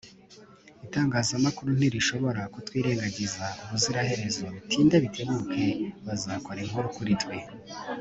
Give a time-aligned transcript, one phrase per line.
[0.85, 5.63] Itangazamakuru ntirishobora kutwirengagiza ubuziraherezo Bitinde bitebuke
[6.05, 7.37] bazakora inkuru kuri twe